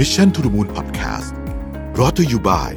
[0.00, 1.32] Mission to the Moon Podcast
[1.98, 2.72] รอ t ธออยู่บ่าย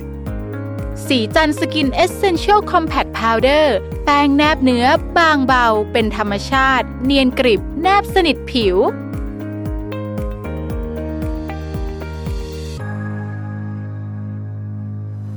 [1.08, 3.76] สีจันสกินเอเซนเชียลคอมแพคพาวเดอร์
[4.06, 4.86] แป้งแนบเนื้อ
[5.18, 8.76] บางเบา เป็นธรรมชาติ เนียนกริบ แนบสนิทผิว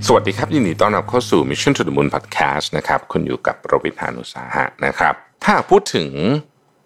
[0.07, 5.15] สวัสดีครับ ยินดีต้อนรับเข้าสู่ Mission to the Moon Podcast นะครับ คุณอยู่กับรวิทยานุสาหะนะครับ
[5.45, 6.09] ถ้าพูดถึง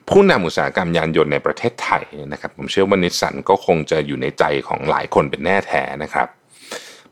[0.09, 6.29] ผู้นำอุตสาหกรรมยานยนต์ในประเทศไทยนะครับ ผมเชื่อว่านิสสันก็คงจะอยู่ในใจของหลายคนเป็นแน่แท้นะครับ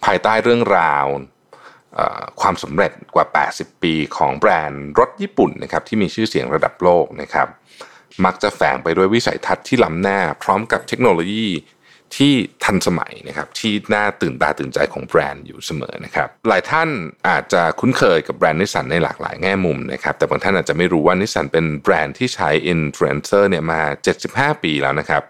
[0.04, 1.06] ภายใต้เรื่องราว
[2.40, 7.48] ความสำเร็จกว่า 80 ปีของแบรนด์รถญี่ปุ่นนะครับที่มีชื่อเสียงระดับโลกนะครับ
[8.24, 11.46] มักจะแฝงไปด้วยวิสัยทัศน์ที่ล้ำหน้า พร้อมกับเทคโนโลยี
[12.16, 12.32] ที่
[12.64, 16.88] ทันสมัยนะครับที่น่าตื่นตาตื่นใจของแบรนด์อยู่เสมอนะครับหลายท่าน
[17.28, 23.80] อาจจะคุ้นเคยกับแบรนด์นิสสันในหลากหลายแง่มุมนะครับแต่บางท่านอาจจะไม่รู้ว่านิสสันเป็นแบรนด์ที่ใช้อินฟลูเอนเซอร์เนี่ยมา
[24.22, 25.22] 75 ปีแล้วนะครับ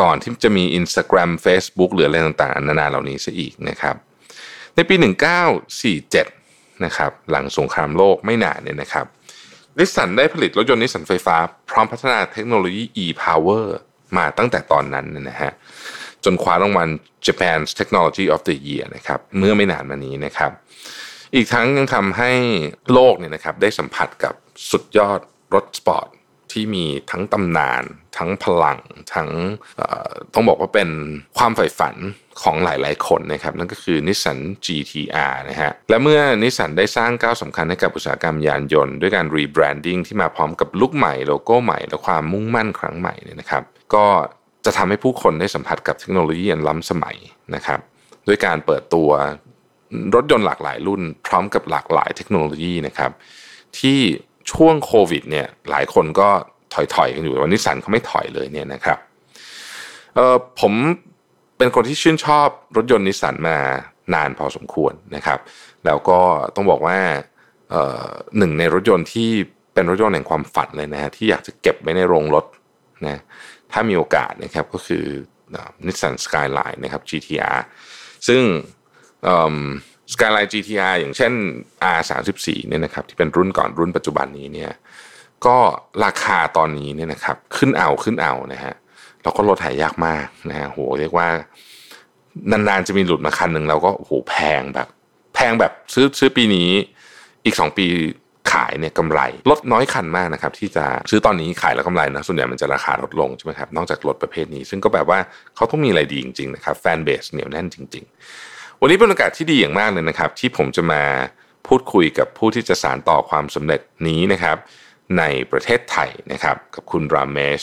[0.00, 3.96] ก่อนที่จะมี Instagram Facebook หรืออะไรต่างๆนานาเหล่านี้ซะอีกนะครับ
[4.76, 4.94] ในปี
[5.90, 9.06] 1947นะครับหลังสงครามโลกไม่นานเนี่ยนะครับ
[9.78, 11.36] นิสสันได้ผลิตรถยนต์นิสสันไฟฟ้า
[11.70, 13.66] พร้อมพัฒนาเทคโนโลยี e-power
[14.16, 15.52] มาตั้งแต่ตอนนั้นนะฮะ
[16.24, 16.88] จนคว้ารางวัล
[17.26, 20.50] Japan's Technology of the Year นะครับเมื่อไม่นานมานี้นะครับ
[21.34, 22.30] อีกทั้งยังทำให้
[22.92, 24.34] โลกเนี่ยนะครับได้สัมผัสกับ
[24.70, 25.20] สุดยอด
[25.54, 26.08] รถสปอร์ต
[26.52, 27.82] ที่มีทั้งตำนาน
[28.16, 28.78] ทั้งพลัง
[29.14, 29.28] ทั้ง
[30.34, 30.88] ต้องบอกว่าเป็น
[31.38, 31.96] ความใฝ่ฝัน
[32.42, 43.62] ของหลาย ๆ คนนะครับ นั่นก็คือนิสสัน GTR นะฮะและเมื่อนิสสันได้สร้างก้าวสำคัญให้กับอุตสาหกรรมยานยนต์ ด้วยการรีแบรนดิ้งที่มาพร้อมกับลุคใหม่โลโก้ใหม่ และความมุ่งมั่นครั้งใหม่เนี่ยนะครับ
[43.94, 44.06] ก็
[44.64, 47.16] จะทำให้ผู้คนได้สัมผัสกับเทคโนโลยีอันล้ำสมัย
[47.54, 47.80] นะครับ
[48.26, 49.10] ด้วยการเปิดตัว
[50.14, 53.10] รถยนต์หลากหลายรุ่น พร้อมกับหลากหลายเทคโนโลยีนะครับ
[53.78, 53.98] ที่
[54.52, 56.28] ช่วงโควิดเนี่ยหลายคนก็
[56.72, 58.98] ถอยๆกันอยู่วันนิสสันเขาไม่ถอยเลยเนี่ยนะครับ
[60.14, 60.72] เออผม
[61.58, 63.58] เป็นคนที่ชื่นชอบรถยนต์นิสสันมา
[64.14, 65.38] นานพอสมควรนะครับ
[65.84, 66.18] แล้วก็
[66.54, 66.98] ต้องบอกว่า
[68.38, 69.30] หนึ่งในรถยนต์ที่
[69.74, 72.44] เป็นรถยนต์แห่งความฝันเลยนะฮะที่อยากจะเก็บไว้ในโรงรถ
[73.06, 73.20] นะ
[73.72, 75.04] ถ้ามีโอกาสนะครับก็คือ
[75.86, 77.60] นิสสันสกายไลน์นะครับ GTR
[78.28, 78.42] ซึ่ง
[80.12, 81.32] สกายไลน์ GTR อย่างเช่น
[81.96, 84.72] R34 เนี่ยนะครับที่เป็นรุ่นก่อนรุ่นปัจจุบันนี้เนี่ย
[85.46, 85.56] ก็
[86.04, 88.74] ราคาตอนนี้เนี่ยนะครับขึ้นเอาขึ้นเอานะฮะ
[89.22, 91.28] แล้วก็รถหายากมากนะฮะโหเรียกว่า
[92.50, 94.88] นานๆจะมีหลุดมาคันหนึ่งเราก็โหแพงแบบ
[95.34, 96.70] แพงแบบซื้อซื้อปีนี้
[97.44, 97.86] อีก2ปี
[98.52, 99.20] ขายเนี่ยกำไร
[99.50, 105.18] ลดน้อยคันมากนะครับที่จะซื้อตอนนี้ขายแล้วกำไรนะส่วนใหญ่มันจะราคาลดลงใช่ไหมครับนอกจากรถประเภทนี้ ซึ่งก็แบบว่า
[105.56, 108.04] เขาต้องมีอะไรดีจริงๆนะครับแฟนเบสเหนียวแน่นจริง
[108.42, 111.02] ๆ วันนี้เป็นโอกาสที่ดีอย่างมากเลยนะครับ ที่ผมจะมา
[111.66, 114.56] พูดคุยกับผู้ที่จะสานต่อความสำเร็จนี้นะครับ
[115.18, 117.60] ในประเทศไทยนะครับกับคุณรามเมช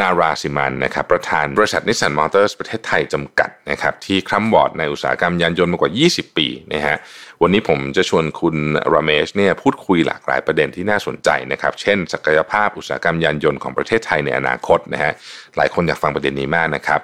[0.00, 6.96] นาราซิมันนะครับประธานบริษัทนิสสันมอเตอร์สประเทศไทยจำกัดนะครับที่คร่ำวอร์ดในอุตสาหกรรมยานยนต์มากว่า 20 ปีนะฮะ
[7.42, 8.56] วันนี้ผมจะชวนคุณ
[8.92, 15.12] ราเมชเนี่ยพูดคุยหลากหลายประเด็นที่น่าสนใจนะครับเช่น ศักยภาพอุตสาหกรรมยานยนต์ของประเทศไทยในอนาคตนะฮะ
[15.56, 17.00] หลายคนอยากฟังประเด็นนี้มากนะครับ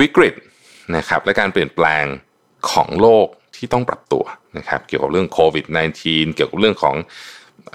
[0.00, 0.34] วิกฤต
[0.96, 2.04] นะครับและการเปลี่ยนแปลง
[2.72, 3.26] ของโลก
[3.56, 4.24] ที่ต้องปรับตัว
[4.58, 5.66] นะครับเกี่ยวกับเรื่องโควิด
[6.00, 6.96] -19 เกี่ยวกับเรื่องของ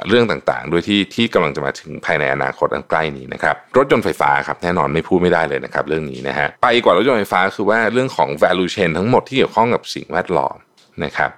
[0.09, 10.57] เรื่องต่างๆด้วยที่ที่กำลังจะมาถึงภายในอนาคตอันใกล้นี้นะครับรถยนต์ไฟฟ้าครับแน่นอนไม่พูดไม่ได้เลยนะครับเรื่องนี้นะฮะไปกว่ารถยนต์ไฟฟ้าคือว่าเรื่องของ value chain ทั้งหมดที่เกี่ยวข้องกับสิ่งแวดล้อม
[11.05, 11.29] นะครับ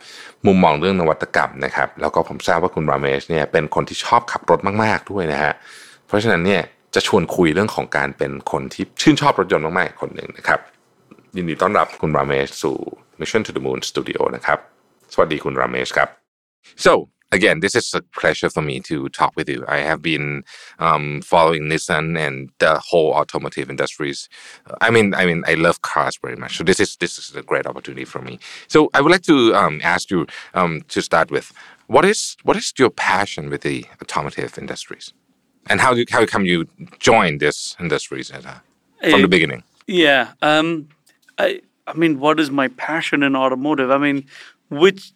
[0.45, 5.53] มุมมองเรื่องนวัตกรรมนะครับแล้วก็ผมทราบว่าคุณราเมชเนี่ยเป็นคนที่ชอบขับรถมากๆด้วยนะฮะ
[6.07, 6.61] เพราะฉะนั้นเนี่ย
[6.95, 10.59] จะชวนคุยเรื่องของการเป็นคนที่ชื่นชอบรถยนต์มากๆคนหนึ่งนะครับ
[11.35, 12.77] ยินดีต้อนรับคุณราเมชสู่
[13.19, 14.59] Mission to the Moon Studio นะครับ
[15.13, 16.09] สวัสดีคุณราเมชครับ
[16.85, 16.93] so
[17.35, 19.63] again this is a pleasure for me to talk with you.
[19.67, 20.43] I have been
[20.79, 24.29] um, following Nissan and the whole automotive industries.
[24.81, 26.57] I mean I mean I love cars very much.
[26.57, 28.39] So this is this is a great opportunity for me.
[28.67, 31.51] So I would like to um, ask you um, to start with
[31.87, 35.13] what is what is your passion with the automotive industries?
[35.69, 36.67] And how do how come you
[36.99, 38.59] joined this industries at, uh,
[39.01, 39.63] from the Eh, beginning?
[39.87, 40.33] Yeah.
[40.41, 40.89] Um,
[41.37, 43.91] I I mean, what is my passion in automotive?
[43.91, 44.25] I mean,
[44.69, 45.11] which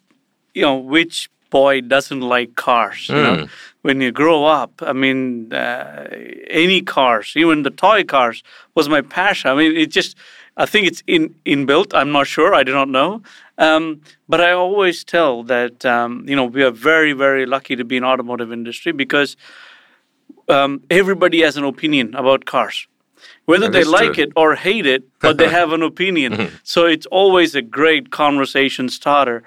[0.54, 3.08] you know, which boy doesn't like cars?
[3.08, 3.48] You know,
[3.82, 6.08] when you grow up, I mean, uh,
[6.48, 8.42] any cars, even the toy cars,
[8.74, 9.50] was my passion.
[9.50, 10.16] I mean, it just.
[10.56, 11.94] I think it's in inbuilt.
[11.94, 12.54] I'm not sure.
[12.54, 13.22] I do not know.
[13.56, 17.84] Um, but I always tell that um, you know we are very very lucky to
[17.84, 19.36] be in automotive industry because
[20.48, 22.86] um, everybody has an opinion about cars
[23.44, 24.24] whether they like true.
[24.24, 26.50] it or hate it, but they have an opinion.
[26.62, 29.42] So it's always a great conversation starter.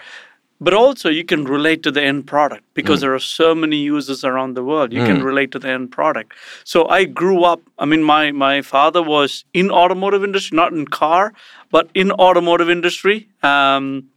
[0.60, 4.24] But also you can relate to the end product because there are so many users
[4.24, 4.94] around the world.
[4.94, 6.34] You can relate to the end product.
[6.64, 7.62] So I grew up.
[7.78, 11.34] I mean, my my father was in automotive industry, not in car,
[11.70, 13.28] but in automotive industry.
[13.42, 14.10] Um,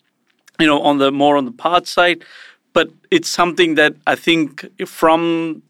[0.59, 2.25] you know, on the more on the parts side.
[2.73, 5.62] But it's something that I think from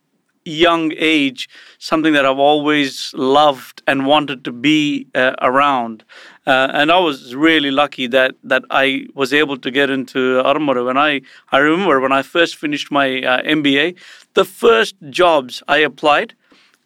[0.46, 1.48] young age,
[1.78, 6.04] something that I've always loved and wanted to be uh, around.
[6.46, 10.86] Uh, and I was really lucky that that I was able to get into automotive.
[10.86, 13.96] And I, I remember when I first finished my uh, MBA,
[14.34, 16.34] the first jobs I applied,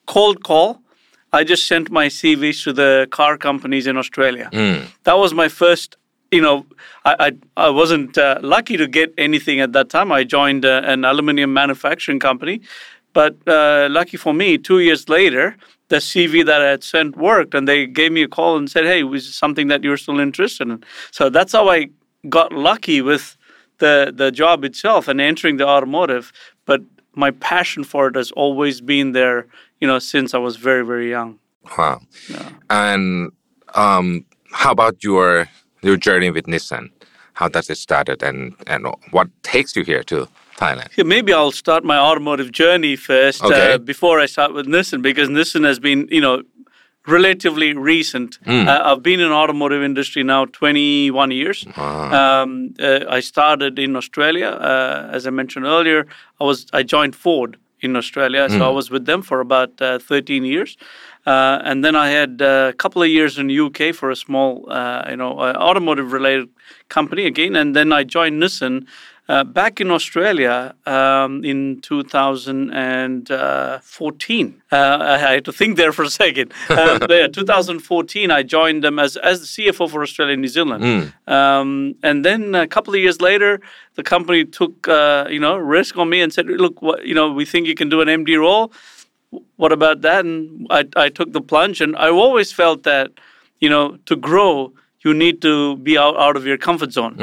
[0.06, 0.80] cold call.
[1.32, 4.48] I just sent my CVs to the car companies in Australia.
[5.04, 5.96] That was my first.
[6.32, 6.66] You know,
[7.04, 10.10] I I, I wasn't uh, lucky to get anything at that time.
[10.12, 12.60] I joined uh, an aluminium manufacturing company,
[13.12, 15.56] but uh, lucky for me, two years later,
[15.88, 18.84] the CV that I had sent worked, and they gave me a call and said,
[18.84, 21.88] "Hey, was something that you're still interested in?" So that's how I
[22.28, 23.36] got lucky with
[23.78, 26.32] the the job itself and entering the automotive.
[26.64, 26.82] But
[27.14, 29.46] my passion for it has always been there,
[29.80, 31.38] you know, since I was very very young.
[31.76, 32.00] Wow.
[32.28, 32.50] Yeah.
[32.70, 33.32] And
[33.74, 35.48] um, how about your
[35.82, 36.90] your journey with Nissan?
[37.34, 40.28] How does it started, and and what takes you here to
[40.60, 40.88] Thailand?
[40.96, 43.74] Yeah, maybe I'll start my automotive journey first Okay.
[43.74, 46.42] uh, before I start with Nissan because Nissan has been, you know,
[47.06, 48.38] relatively recent.
[48.44, 48.68] Hmm.
[48.68, 51.66] Uh, I've been in automotive industry now 21 years.
[51.76, 56.06] Um, uh, I started in Australia, uh, as I mentioned earlier.
[56.40, 59.98] I was I joined Ford in Australia, so I was with them for about uh,
[59.98, 60.76] 13 years.
[61.26, 64.16] Uh, and then I had uh, a couple of years in the UK for a
[64.16, 66.48] small, uh, you know, uh, automotive-related
[66.88, 68.86] company again, and then I joined Nissan
[69.31, 74.62] uh, back in Australia um, in 2014.
[74.73, 76.53] Uh, I had to think there for a second.
[76.69, 80.82] Uh, yeah, 2014, I joined them as as the CFO for Australia and New Zealand.
[81.27, 83.61] Um, and then a couple of years later,
[83.94, 87.31] the company took uh, you know risk on me and said, "Look, what, you know,
[87.32, 88.73] we think you can do an MD role."
[89.56, 90.25] what about that?
[90.25, 93.12] And I, I took the plunge, and I've always felt that,
[93.61, 97.17] you know, to grow, you need to be out, out of your comfort zone.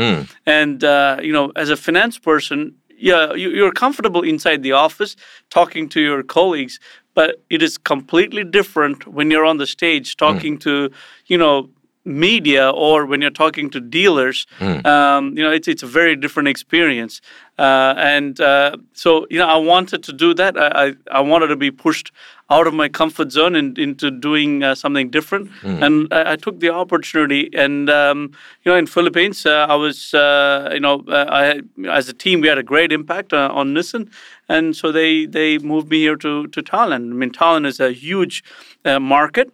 [0.46, 5.16] And, uh, you know, as a finance person, yeah, you, you're comfortable inside the office
[5.50, 6.80] talking to your colleagues,
[7.14, 10.90] but it is completely different when you're on the stage talking to,
[11.28, 11.70] you know,
[12.08, 14.48] media or when you're talking to dealers,
[14.86, 17.22] um, you know, it's it's a very different experience.
[17.60, 20.58] Uh, and uh, so, you know, I wanted to do that.
[20.58, 22.12] I, I, I wanted to be pushed
[22.52, 25.50] out of my comfort zone and into doing uh, something different.
[25.84, 27.50] And I, I took the opportunity.
[27.54, 28.32] And um,
[28.64, 32.42] you know, in Philippines, uh, I was, uh, you know, uh, I as a team
[32.42, 34.10] we had a great impact uh, on Nissan,
[34.48, 37.12] and so they they moved me here to to Thailand.
[37.12, 38.44] I mean, Thailand is a huge
[38.86, 39.52] uh, market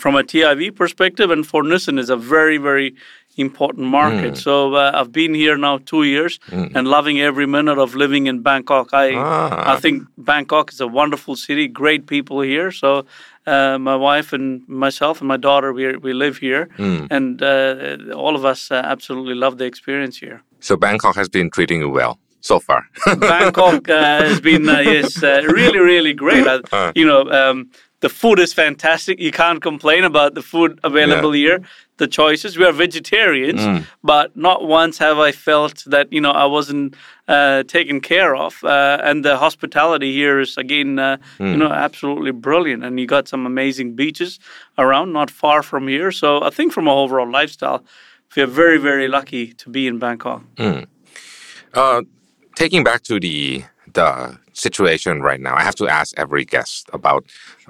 [0.00, 2.94] from a TIV perspective, and for Nissan is a very, very
[3.36, 4.36] important market.
[4.36, 6.38] So uh, I've been here now two years
[6.76, 8.86] and loving every minute of living in Bangkok.
[8.92, 9.74] I Ah.
[9.74, 12.70] I think Bangkok is a wonderful city, great people here.
[12.72, 12.88] So
[13.46, 16.62] uh, my wife and myself and my daughter, we we live here,
[17.16, 20.38] and uh, all of us uh, absolutely love the experience here.
[20.60, 22.82] So Bangkok has been treating you well so far.
[23.20, 26.46] Bangkok uh, has been uh, yes uh, really really great.
[26.46, 27.70] Uh, you know, um,
[28.00, 29.20] the food is fantastic.
[29.20, 31.60] You can't complain about the food available here.
[31.98, 32.56] The choices.
[32.56, 33.60] We are vegetarians,
[34.02, 36.94] but not once have I felt that you know I wasn't
[37.28, 38.64] uh, taken care of.
[38.64, 42.84] Uh, and the hospitality here is again uh, you know absolutely brilliant.
[42.84, 44.38] And you got some amazing beaches
[44.78, 46.10] around, not far from here.
[46.12, 47.84] So I think from an overall lifestyle,
[48.34, 50.42] we are very very lucky to be in Bangkok.
[51.74, 52.02] uh,
[52.54, 57.24] taking back to the the situation right now, I have to ask every guest about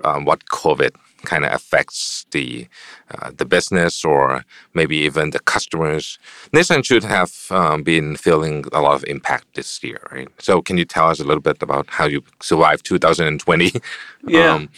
[0.04, 2.66] um, what COVID kind of affects the
[3.10, 6.18] uh, the business or maybe even the customers.
[6.52, 10.28] Nissan should have um, been feeling a lot of impact this year, right?
[10.38, 13.72] So, can you tell us a little bit about how you survived 2020?
[14.26, 14.54] Yeah.
[14.54, 14.68] Um,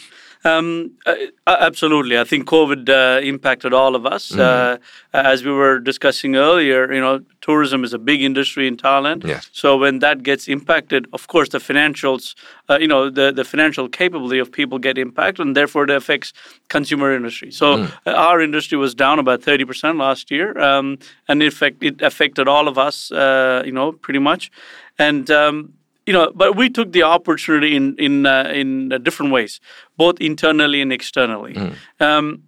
[0.45, 1.15] Um, uh,
[1.47, 2.19] absolutely.
[2.19, 4.35] I think COVID uh, impacted all of us.
[4.35, 4.77] Uh,
[5.13, 9.23] as we were discussing earlier, you know, tourism is a big industry in Thailand.
[9.25, 9.49] Yes.
[9.53, 12.35] So when that gets impacted, of course, the financials,
[12.69, 16.33] uh, you know, the, the financial capability of people get impacted, and therefore it affects
[16.67, 17.51] consumer industry.
[17.51, 20.97] So uh, our industry was down about thirty percent last year, um,
[21.27, 23.11] and in fact, it affected all of us.
[23.11, 24.51] Uh, you know, pretty much,
[24.97, 25.29] and.
[25.31, 25.73] Um,
[26.05, 29.59] you know, but we took the opportunity in in uh, in uh, different ways,
[29.97, 31.55] both internally and externally.
[31.99, 32.43] Um,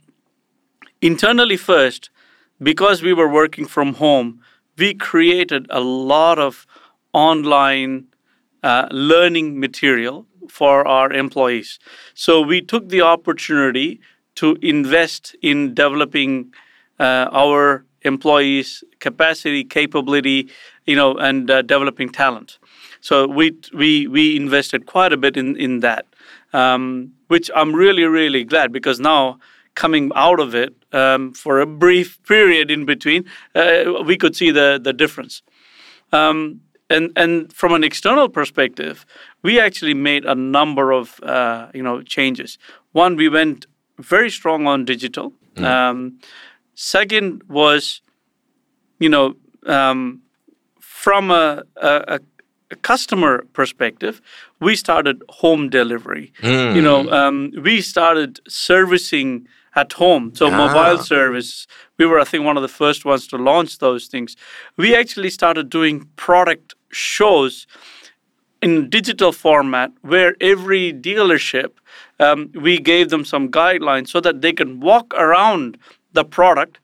[1.01, 2.09] internally first,
[2.61, 4.41] because we were working from home,
[4.77, 6.65] we created a lot of
[7.13, 8.05] online
[8.63, 11.79] uh, learning material for our employees.
[12.13, 13.99] So we took the opportunity
[14.35, 16.53] to invest in developing
[16.99, 20.49] uh, our employees, capacity, capability,
[20.85, 22.59] you know, and uh, developing talent.
[23.05, 26.05] So we we we invested quite a bit in in that,
[26.53, 29.37] um, which I'm really really glad because now
[29.75, 34.49] coming out of it um, for a brief period in between, uh, we could see
[34.49, 35.43] the the difference.
[36.11, 39.05] Um, and and from an external perspective,
[39.43, 42.57] we actually made a number of uh, you know changes.
[42.93, 43.67] One, we went
[43.99, 45.31] very strong on digital.
[45.55, 45.63] Mm.
[45.63, 46.19] Um,
[46.73, 48.01] second was,
[48.99, 49.35] you know,
[49.67, 50.21] um,
[50.79, 52.19] from a, a, a,
[52.81, 54.21] customer perspective,
[54.59, 56.33] we started home delivery.
[56.41, 56.75] Mm.
[56.75, 60.33] You know, um, we started servicing at home.
[60.33, 60.57] So ah.
[60.57, 61.67] mobile service,
[61.97, 64.35] we were I think one of the first ones to launch those things.
[64.77, 67.67] We actually started doing product shows
[68.61, 71.71] in digital format where every dealership
[72.19, 75.77] um, we gave them some guidelines so that they can walk around
[76.13, 76.79] the product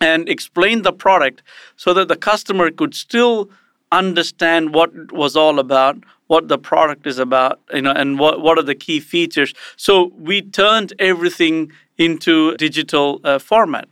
[0.00, 1.42] and explain the product
[1.76, 3.48] so that the customer could still
[3.92, 5.96] understand what it was all about
[6.26, 10.10] what the product is about you know and what, what are the key features so
[10.18, 13.88] we turned everything into digital uh, format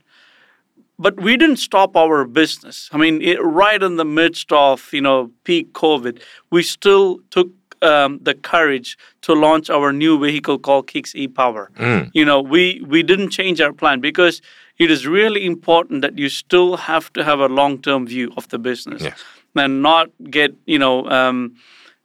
[1.01, 2.91] but we didn't stop our business.
[2.93, 7.49] I mean, it, right in the midst of you know peak COVID, we still took
[7.83, 11.71] um, the courage to launch our new vehicle called Kicks e-Power.
[11.79, 12.11] Mm.
[12.13, 14.43] You know, we we didn't change our plan because
[14.79, 18.59] it is really important that you still have to have a long-term view of the
[18.59, 19.25] business yes.
[19.55, 21.09] And not get you know.
[21.09, 21.57] Um,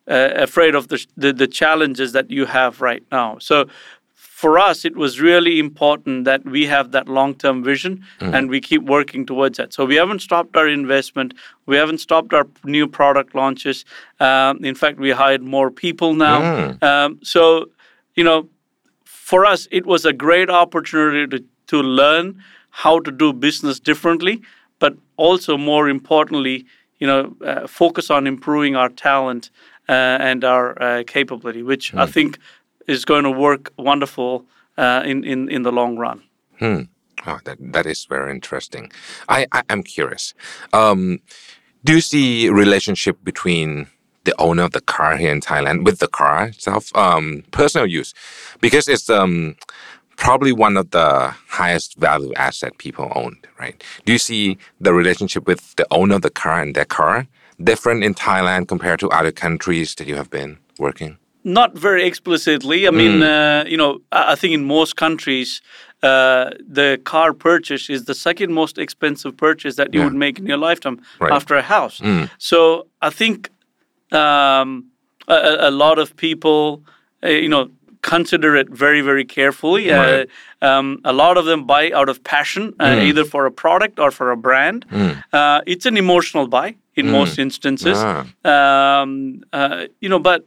[0.07, 3.39] uh, afraid of the, the, the challenges that you have right now.
[3.39, 3.65] So
[4.13, 8.33] for us, it was really important that we have that long term vision mm.
[8.33, 9.73] and we keep working towards that.
[9.73, 11.33] So we haven't stopped our investment.
[11.65, 13.85] We haven't stopped our new product launches.
[14.19, 16.41] Um, in fact, we hired more people now.
[16.41, 16.83] Mm.
[16.83, 17.67] Um, so,
[18.15, 18.49] you know,
[19.05, 24.41] for us, it was a great opportunity to, to learn how to do business differently,
[24.79, 26.65] but also more importantly,
[26.99, 29.49] you know, uh, focus on improving our talent
[29.89, 31.93] uh, and our uh, capability, which.
[31.93, 32.39] I think
[32.87, 34.45] is going to work wonderful
[34.77, 36.23] uh, in, in, in the long run.
[36.59, 36.81] Hmm.
[37.25, 38.91] Oh, that, that is very interesting.
[39.27, 40.33] I, I am curious.
[40.73, 41.19] Um,
[41.83, 43.87] do you see relationship between
[44.25, 48.13] the owner of the car here in Thailand with the car itself, um, personal use,
[48.59, 49.55] because it's um,
[50.15, 53.83] probably one of the highest value asset people owned, right?
[54.05, 57.27] Do you see the relationship with the owner of the car and their car
[57.63, 61.17] different in Thailand compared to other countries that you have been working?
[61.45, 62.87] not very explicitly.
[62.87, 63.61] I mean, mm.
[63.63, 65.61] uh, you know, I think in most countries,
[66.01, 70.05] uh, the car purchase is the second most expensive purchase that you yeah.
[70.05, 71.31] would make in your lifetime right.
[71.31, 71.99] after a house.
[71.99, 72.29] Mm.
[72.39, 73.49] So I think
[74.11, 74.87] um,
[75.27, 76.83] a, a, lot of people,
[77.23, 77.69] uh, you know,
[78.05, 79.91] consider it very, very carefully.
[79.91, 80.25] Uh.
[80.61, 83.03] Um, a lot of them buy out of passion, uh, mm.
[83.09, 84.85] either for a product or for a brand.
[84.89, 85.23] Mm.
[85.33, 87.11] Uh, it's an emotional buy in mm.
[87.11, 87.97] most instances.
[87.99, 88.25] Ah.
[88.53, 89.43] Um,
[90.01, 90.41] you know, but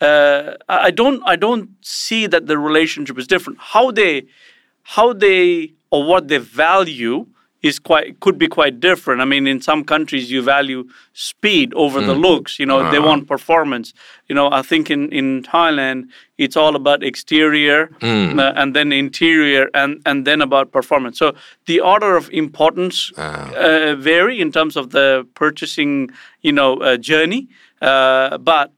[0.00, 3.58] uh, I don't I don't see that the relationship is different.
[3.74, 4.26] How they
[4.82, 7.26] how they or what they value
[7.62, 9.20] is quite could be quite different.
[9.20, 12.06] I mean, in some countries you value speed over mm.
[12.06, 12.58] the looks.
[12.58, 12.90] You know, uh-huh.
[12.90, 13.94] they want performance.
[14.28, 18.38] You know, I think in in Thailand it's all about exterior mm.
[18.38, 21.18] uh, and then interior and and then about performance.
[21.18, 21.34] So
[21.66, 23.50] the order of importance uh.
[23.56, 27.48] Uh, vary in terms of the purchasing you know uh, journey,
[27.80, 28.72] uh, but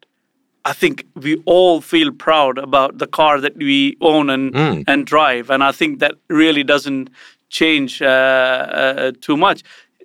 [0.66, 4.84] I think we all feel proud about the car that we own and mm.
[4.86, 7.10] and drive, and I think that really doesn't
[7.54, 8.06] change uh,
[8.80, 9.62] uh, too much.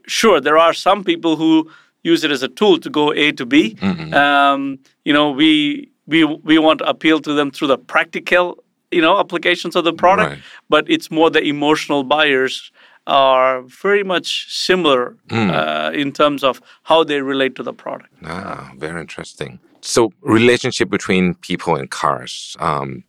[0.08, 1.70] Sure, there are some people who
[2.04, 3.76] use it as a tool to go A to B.
[3.76, 4.14] Mm-hmm.
[4.14, 9.02] Um, you know, we we we want to appeal to them through the practical you
[9.02, 10.44] know applications of the product, right.
[10.70, 12.72] but it's more the emotional buyers
[13.08, 14.30] are very much
[14.68, 15.50] similar mm.
[15.50, 18.14] uh, in terms of how they relate to the product.
[18.24, 22.56] Ah, very interesting so relationship between people and cars.
[22.60, 23.04] Um,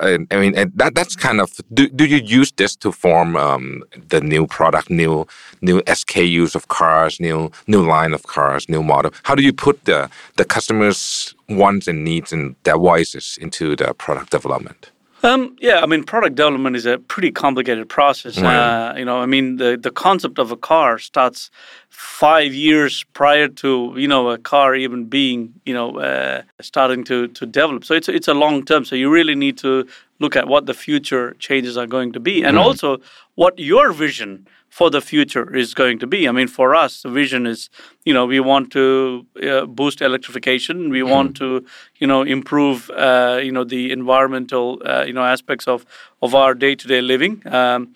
[0.00, 1.50] I mean, that that's kind of.
[1.72, 5.26] Do, do you use this to form um, the new product, new
[5.60, 9.12] new SKUs of cars, new new line of cars, new model?
[9.24, 13.94] How do you put the the customers' wants and needs and their voices into the
[13.94, 14.90] product development?
[15.26, 18.38] Um, yeah, I mean, product development is a pretty complicated process.
[18.38, 21.50] Uh, you know, I mean, the, the concept of a car starts
[21.88, 27.28] five years prior to you know a car even being you know uh, starting to
[27.28, 27.84] to develop.
[27.84, 28.84] So it's it's a long term.
[28.84, 29.86] So you really need to
[30.20, 32.60] look at what the future changes are going to be, and mm.
[32.60, 32.98] also
[33.34, 36.28] what your vision for the future is going to be.
[36.28, 37.70] I mean, for us, the vision is,
[38.04, 40.90] you know, we want to uh, boost electrification.
[40.90, 41.08] We mm.
[41.08, 41.64] want to,
[41.98, 45.86] you know, improve, uh, you know, the environmental, uh, you know, aspects of
[46.20, 47.34] of our day to day living.
[47.46, 47.94] Um,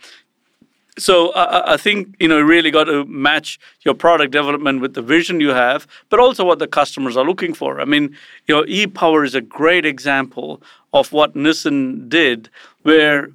[0.96, 4.94] so I, I think you know you really got to match your product development with
[4.94, 7.78] the vision you have, but also what the customers are looking for.
[7.78, 10.62] I mean, you know, e-power is a great example
[10.94, 12.48] of what Nissan did,
[12.84, 13.28] where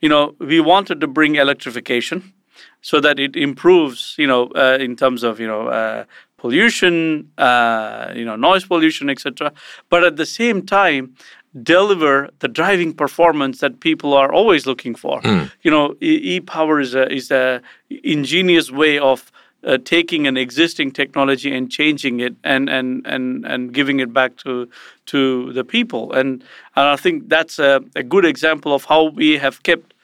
[0.00, 2.32] you know we wanted to bring electrification
[2.82, 6.04] so that it improves, you know, uh, in terms of you know uh,
[6.36, 9.52] pollution, uh, you know, noise pollution, etc.
[9.88, 11.14] But at the same time,
[11.62, 15.20] deliver the driving performance that people are always looking for.
[15.22, 15.50] Mm.
[15.62, 19.30] You know, e-power is a is a ingenious way of
[19.64, 24.36] uh, taking an existing technology and changing it and and and and giving it back
[24.36, 24.68] to
[25.06, 26.12] to the people.
[26.12, 26.44] And,
[26.76, 29.94] and I think that's a, a good example of how we have kept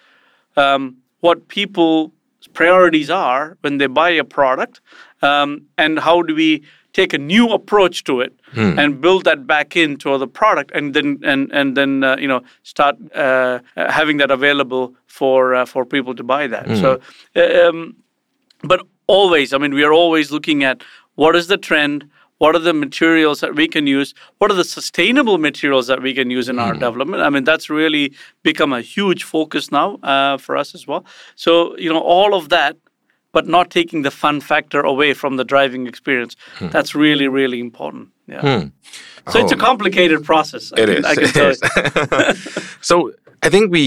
[0.57, 2.13] um, what people
[2.53, 4.81] priorities are when they buy a product
[5.23, 8.79] um, and how do we take a new approach to it Hmm.
[8.79, 12.41] and build that back into the product and then and and then uh, you know
[12.63, 16.77] start uh, having that available for uh, for people to buy that Hmm.
[16.83, 17.01] so
[17.69, 17.97] um,
[18.63, 20.83] but always i mean we are always looking at
[21.17, 22.09] what is the trend
[22.45, 24.15] what are the materials that we can use?
[24.39, 27.23] What are the sustainable materials that we can use in our development?
[27.23, 28.07] I mean that's really
[28.43, 31.03] become a huge focus now uh, for us as well.
[31.45, 31.53] So
[31.85, 32.77] you know all of that
[33.37, 36.37] but not taking the fun factor away from the driving experience.
[36.75, 38.09] That's really really important.
[38.27, 38.69] Yeah.
[39.31, 40.73] So it's a complicated process.
[40.73, 41.05] I It can- is.
[41.11, 42.69] I can it tell is.
[42.91, 42.95] so
[43.47, 43.87] I think we,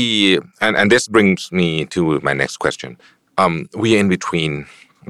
[0.65, 2.97] and, and this brings me to my next question.
[3.37, 4.65] Um, we are in between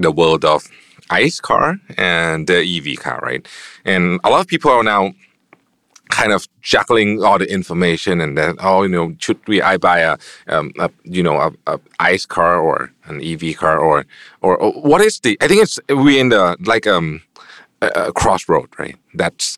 [0.05, 0.61] the world of
[1.09, 3.47] ICE car and the EV car, right?
[3.85, 5.13] And a lot of people are now
[6.09, 9.99] kind of juggling all the information and then oh you know should we I buy
[9.99, 14.05] a, um, a you know a, a ICE car or an EV car or,
[14.41, 17.21] or or what is the I think it's we in the like um
[17.81, 19.57] a, a crossroad right that's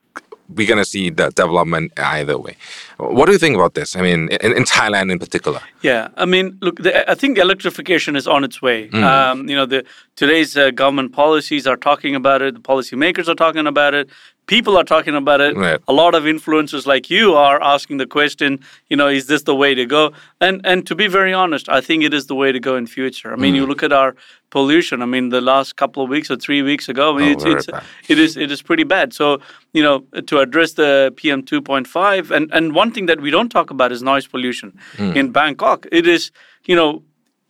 [0.55, 2.57] we're gonna see the development either way.
[2.97, 3.95] What do you think about this?
[3.95, 5.61] I mean, in, in Thailand in particular.
[5.81, 8.89] Yeah, I mean, look, the, I think the electrification is on its way.
[8.89, 9.03] Mm.
[9.03, 12.55] Um, you know, the today's uh, government policies are talking about it.
[12.55, 14.09] The policymakers are talking about it.
[14.55, 15.55] People are talking about it.
[15.55, 15.79] Right.
[15.87, 18.59] A lot of influencers like you are asking the question.
[18.89, 20.11] You know, is this the way to go?
[20.41, 22.87] And and to be very honest, I think it is the way to go in
[22.87, 23.31] future.
[23.31, 23.57] I mean, Mm.
[23.59, 24.15] you look at our
[24.49, 25.01] pollution.
[25.01, 27.67] I mean, the last couple of weeks or three weeks ago, I mean, Oh, it's,
[27.67, 27.67] it's
[28.12, 29.13] it is it is pretty bad.
[29.13, 29.25] So
[29.73, 29.95] you know,
[30.31, 33.69] to address the PM two point five, and and one thing that we don't talk
[33.71, 35.12] about is noise pollution Hmm.
[35.19, 35.85] in Bangkok.
[35.91, 36.31] It is
[36.65, 37.03] you know.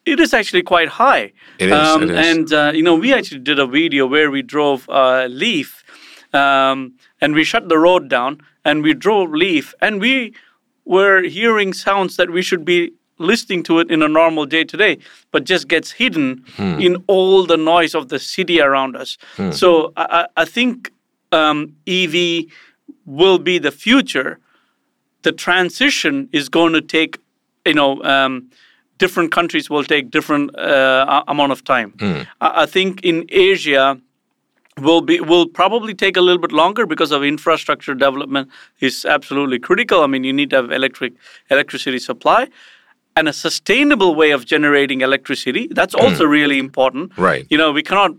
[0.06, 1.34] It is actually quite high.
[1.60, 2.28] It is, Um, it is.
[2.28, 5.79] And, uh, you know, we actually did a video where we drove uh, Leaf
[6.34, 10.34] um, and we shut the road down and we drove Leaf and we
[10.86, 14.98] were hearing sounds that we should be listening to it in a normal day today,
[15.32, 16.80] but just gets hidden Hmm.
[16.80, 19.18] in all the noise of the city around us.
[19.52, 20.92] So I, I think
[21.32, 22.46] um, EV
[23.06, 24.40] will be the future.
[25.24, 27.18] The transition is going to take,
[27.66, 28.50] you know, um,
[29.00, 31.94] different countries will take different uh, amount of time.
[32.42, 34.00] I, I think in Asia,
[34.82, 39.60] will be will probably take a little bit longer because of infrastructure development is absolutely
[39.60, 40.02] critical.
[40.02, 41.14] I mean, you need to have electric
[41.50, 42.48] electricity supply
[43.16, 45.68] and a sustainable way of generating electricity.
[45.72, 46.02] That's mm.
[46.02, 47.18] also really important.
[47.18, 47.46] Right.
[47.50, 48.16] You know, we cannot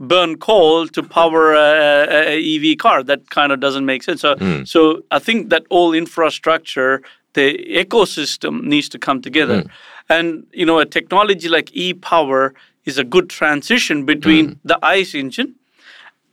[0.00, 3.02] burn coal to power a, a EV car.
[3.02, 4.20] That kind of doesn't make sense.
[4.20, 4.66] So, mm.
[4.66, 7.02] so I think that all infrastructure,
[7.34, 9.62] the ecosystem needs to come together.
[9.62, 9.70] Mm.
[10.08, 15.54] And you know, a technology like e-power is a good transition between the ICE engine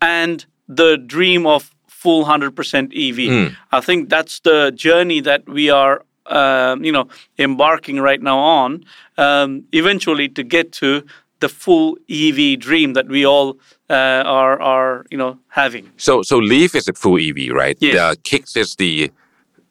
[0.02, 3.56] and the dream of full 100% EV.
[3.72, 8.84] I think that's the journey that we are, um, you know, embarking right now on,
[9.18, 11.04] um, eventually to get to
[11.42, 13.58] the full EV dream that we all
[13.90, 13.94] uh,
[14.26, 15.90] are, are, you know, having.
[15.98, 17.78] So so Leaf is a full EV, right?
[17.80, 17.96] Yes.
[17.96, 19.12] The Kicks is the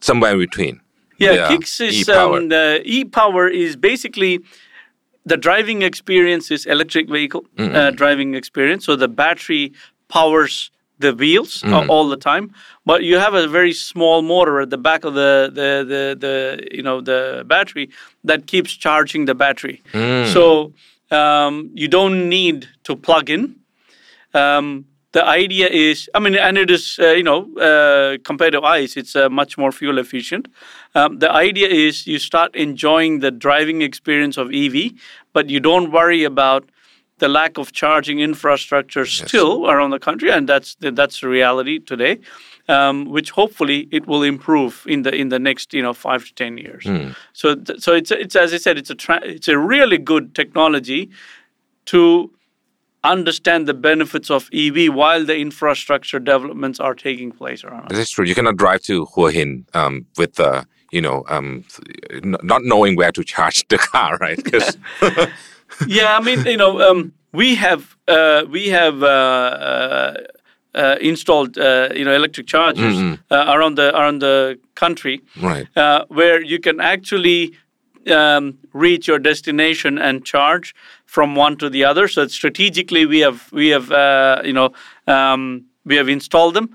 [0.00, 0.80] somewhere in between.
[1.18, 2.38] Yeah, The Kicks is e-power.
[2.38, 4.40] um, the e-power is basically
[5.26, 8.84] the driving experience is electric vehicle uh, driving experience.
[8.84, 9.72] So the battery
[10.10, 12.46] powers the wheels uh, all the time,
[12.84, 16.34] but you have a very small motor at the back of the the the, the
[16.76, 17.86] you know the battery
[18.28, 19.76] that keeps charging the battery.
[20.34, 20.72] So
[21.18, 23.42] um, you don't need to plug in.
[24.34, 28.62] Um, the idea is, I mean, and it is, uh, you know, uh, compared to
[28.62, 30.46] ICE, it's uh, much more fuel efficient.
[30.94, 34.92] Um, the idea is you start enjoying the driving experience of EV,
[35.32, 36.62] but you don't worry about
[37.20, 41.78] the lack of charging infrastructure still around the country, and that's the, that's the reality
[41.78, 42.18] today.
[42.68, 46.32] Um, which hopefully it will improve in the in the next you know five to
[46.34, 46.84] ten years.
[47.32, 50.34] So th- so it's it's as I said, it's a tra- it's a really good
[50.34, 51.10] technology
[51.86, 52.30] to
[53.02, 57.90] understand the benefits of EV while the infrastructure developments are taking place around us.
[57.90, 58.26] This is true.
[58.26, 61.64] You cannot drive to Hua Hin um, with the you know um,
[62.12, 64.36] n- not knowing where to charge the car, right?
[64.44, 64.76] Because
[65.86, 69.02] yeah, I mean, you know, um, we have uh, we have.
[69.02, 70.14] Uh, uh,
[70.74, 72.94] uh, installed, uh, you know, electric chargers
[73.30, 75.66] uh, around the around the country, Right.
[75.76, 77.54] uh, where you can actually
[78.08, 80.74] um, reach your destination and charge
[81.06, 82.06] from one to the other.
[82.08, 84.72] So strategically, we have we have uh, you know
[85.08, 86.74] um, we have installed them,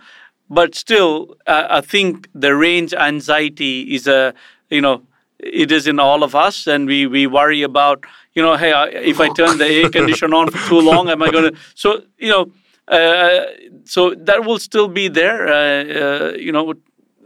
[0.49, 4.33] but still, uh, I think the range anxiety is a
[4.69, 5.03] you know
[5.39, 8.03] it is in all of us, and we we worry about
[8.35, 11.21] you know hey I- if I turn the air conditioner on for too long, am
[11.21, 11.87] I going to so
[12.19, 12.43] you know.
[12.87, 13.45] Uh,
[13.85, 16.75] so that will still be there, uh, uh, you know,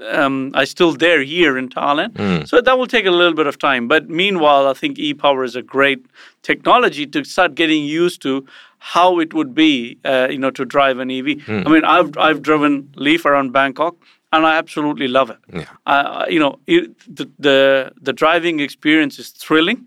[0.10, 2.48] um, I still there here in Thailand.
[2.48, 3.90] So that will take a little bit of time.
[3.90, 6.06] But meanwhile, I think e-power is a great
[6.44, 8.46] technology to start getting used to
[8.94, 11.28] how it would be, uh, you know, to drive an EV.
[11.68, 13.96] I mean, I've I've driven Leaf around Bangkok,
[14.32, 15.40] and I absolutely love it.
[15.52, 15.66] Yeah.
[15.86, 16.84] Uh, you know, it,
[17.18, 19.86] the, the the driving experience is thrilling.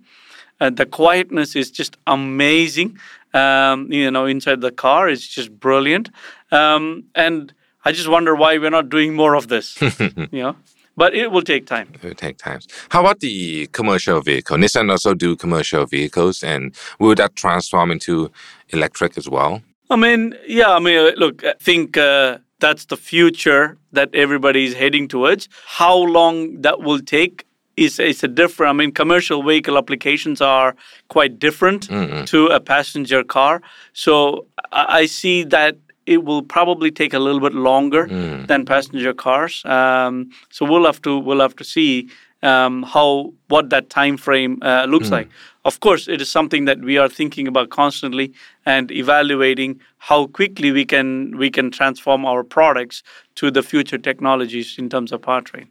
[0.63, 2.97] Uh, the quietness is just amazing.
[3.35, 6.09] Um, you know, inside the car it's just brilliant.
[6.53, 7.53] Um, and
[7.85, 9.81] I just wonder why we're not doing more of this.
[10.31, 10.57] you know,
[10.97, 11.89] but it will take time.
[11.95, 12.61] It will take time.
[12.91, 14.57] How about the commercial vehicle?
[14.57, 18.31] Nissan also do commercial vehicles, and will that transform into
[18.69, 19.63] electric as well?
[19.91, 24.65] I mean, yeah, I mean, uh, look, I think uh, that's the future that everybody
[24.67, 25.49] is heading towards.
[25.67, 30.75] How long that will take is, is a different, I mean, commercial vehicle applications are
[31.09, 31.89] quite different
[32.27, 33.63] to a passenger car.
[33.93, 38.07] So I see that it will probably take a little bit longer
[38.47, 39.65] than passenger cars.
[39.65, 42.09] Um, so we'll have to we'll have to see
[42.43, 45.29] um, how what that time frame uh, looks like.
[45.65, 48.33] Of course, it is something that we are thinking about constantly
[48.67, 53.05] and evaluating how quickly we can we can transform our products
[53.37, 55.69] to the future technologies in terms of powertrain.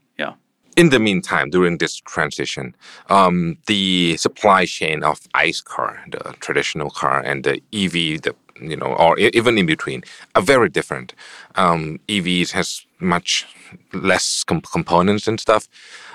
[0.77, 2.75] In the meantime, during this transition,
[3.09, 8.77] um, the supply chain of ICE car, the traditional car, and the EV, the you
[8.77, 10.03] know, or even in between,
[10.35, 11.13] are very different.
[11.55, 13.45] Um, EVs has much
[13.91, 15.67] less com- components and stuff.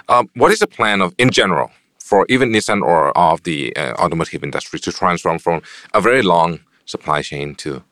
[0.08, 3.94] Um, what is the plan of, in general, for even Nissan or of the uh,
[3.94, 7.82] automotive industry to transform from a very long supply chain to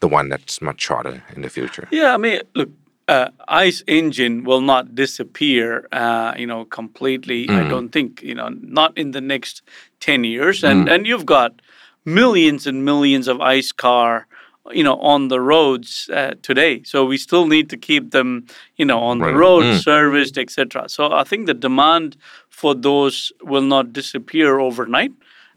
[0.00, 1.88] the one that's much shorter in the future?
[1.90, 2.70] Yeah, I mean, look,
[3.08, 7.48] uh, ICE engine will not disappear, uh, you know, completely.
[7.50, 9.62] I don't think, you know, not in the next
[10.00, 10.64] ten years.
[10.64, 11.60] And and you've got
[12.04, 14.26] millions and millions of ICE car,
[14.72, 16.82] you know, on the roads uh, today.
[16.84, 19.32] So we still need to keep them, you know, on Right.
[19.32, 20.88] the road, serviced, etc.
[20.88, 22.16] So I think the demand
[22.48, 25.12] for those will not disappear overnight.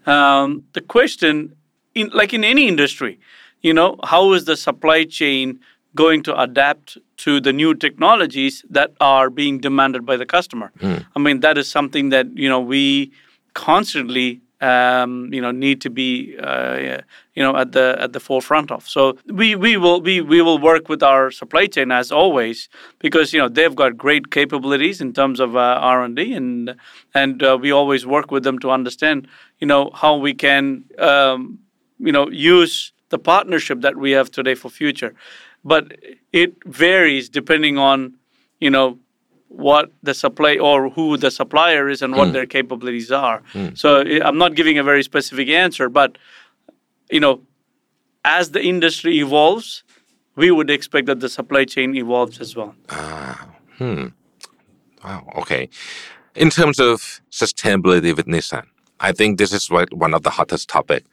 [0.05, 1.55] Um, the question,
[1.95, 3.19] in like in any industry,
[3.61, 5.59] you know, how is the supply chain
[5.95, 10.71] going to adapt to the new technologies that are being demanded by the customer?
[11.15, 13.11] I mean, that is something that you know we
[13.53, 17.01] constantly um, you know need to be uh,
[17.35, 18.87] you know at the at the forefront of.
[18.87, 23.33] So we we will we we will work with our supply chain as always because
[23.33, 26.75] you know they've got great capabilities in terms of uh, R and D and
[27.13, 29.27] and uh, we always work with them to understand
[29.59, 31.59] you know how we can um,
[31.99, 35.13] you know use the partnership that we have today for future,
[35.71, 35.83] but
[36.43, 36.51] it
[36.83, 37.97] varies depending on
[38.65, 38.87] you know
[39.67, 43.39] what the supply or who the supplier is and what their capabilities are.
[43.81, 46.17] So I- I'm not giving a very specific answer, but
[47.15, 47.35] you know,
[48.39, 49.83] as the industry evolves,
[50.35, 52.73] we would expect that the supply chain evolves as well.
[52.89, 53.37] Ah,
[53.77, 54.05] hmm.
[55.03, 55.21] Wow.
[55.41, 55.63] Okay.
[56.35, 58.65] In terms of sustainability with Nissan,
[58.99, 61.03] I think this is what, one of the hottest topic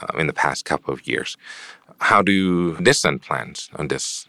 [0.00, 1.36] uh, in the past couple of years.
[2.02, 4.28] How do Nissan plans on this?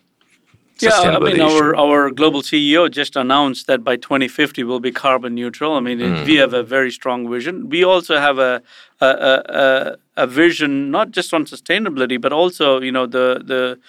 [0.80, 5.34] Yeah, I mean, our, our global CEO just announced that by 2050 we'll be carbon
[5.36, 5.74] neutral.
[5.74, 6.26] I mean, it- hmm.
[6.26, 7.70] we have a very strong vision.
[7.70, 8.62] We also have a
[9.02, 13.80] a, a, a a vision not just on sustainability, but also you know the the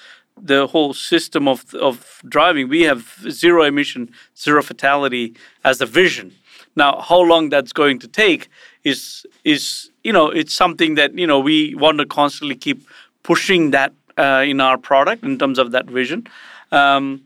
[0.41, 2.69] the whole system of of driving.
[2.69, 6.33] We have zero emission, zero fatality as a vision.
[6.77, 8.49] Now, how long that's going to take
[8.83, 12.87] is is you know it's something that you know we want to constantly keep
[13.25, 16.29] pushing that uh, in our product in terms of that vision.
[16.71, 17.23] Um,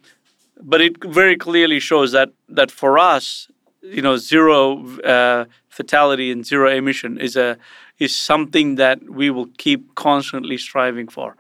[0.61, 3.49] but it very clearly shows that that for us,
[3.83, 7.59] you know, zero uh, fatality and zero emission is a
[7.99, 11.37] is something that we will keep constantly striving for.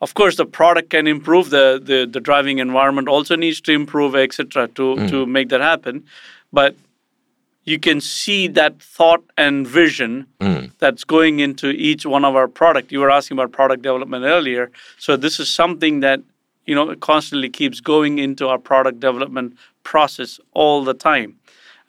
[0.00, 1.50] Of course, the product can improve.
[1.50, 4.68] the the, the driving environment also needs to improve, etc.
[4.68, 6.04] To to make that happen,
[6.52, 6.74] but
[7.64, 10.26] you can see that thought and vision
[10.78, 12.92] that's going into each one of our product.
[12.92, 16.20] You were asking about product development earlier, so this is something that
[16.66, 21.38] you know constantly keeps going into our product development process all the time.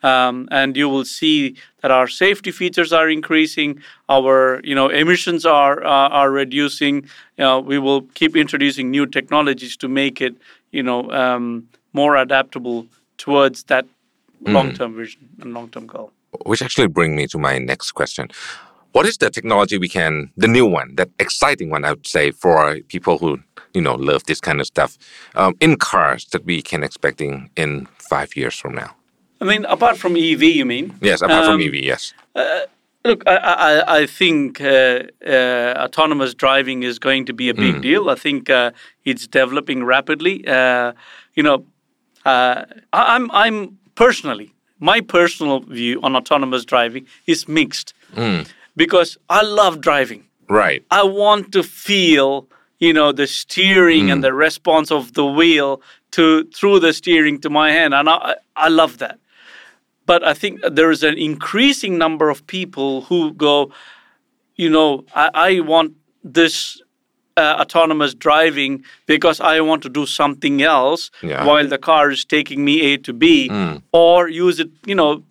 [0.02, 5.44] um, and you will see that our safety features are increasing, our you know emissions
[5.46, 6.94] are uh, are reducing.
[7.38, 10.34] You know, we will keep introducing new technologies to make it
[10.70, 12.86] you know um, more adaptable
[13.18, 13.86] towards that
[14.52, 16.12] long-term vision and long-term goal.
[16.44, 18.28] Which actually bring me to my next question.
[18.92, 22.30] What is the technology we can, the new one, that exciting one, I would say,
[22.30, 23.38] for people who
[23.74, 24.96] you know love this kind of stuff
[25.34, 28.94] um, in cars that we can expecting in five years from now?
[29.40, 30.94] I mean, apart from EV, you mean?
[31.02, 32.14] Yes, apart from Um, EV, yes.
[33.04, 37.80] Look, I, I, I think uh, uh, autonomous driving is going to be a big
[37.80, 38.10] deal.
[38.10, 38.72] I think uh,
[39.04, 40.44] it's developing rapidly.
[40.44, 40.92] Uh,
[41.36, 41.64] you know,
[42.24, 48.46] uh, I, I'm, I'm personally, my personal view on autonomous driving is mixed mm.
[48.76, 50.24] because I love driving.
[50.48, 50.84] Right.
[50.90, 54.22] I want to feel, you know, the steering and mm.
[54.22, 55.82] the response of the wheel
[56.12, 59.18] to through the steering to my hand, and I, I love that.
[60.06, 63.72] But I think there is an increasing number of people who go,
[64.54, 66.80] you know, I, I want this
[67.36, 71.44] uh, autonomous driving because I want to do something else Yeah.
[71.44, 73.50] while the car is taking me A to B,
[73.92, 75.22] or use it, you know,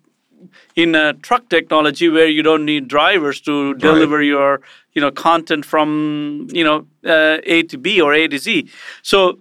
[0.76, 4.60] in a truck technology where you don't need drivers to deliver your
[4.94, 8.68] you know content from you know uh, A to B or A to Z.
[9.02, 9.38] So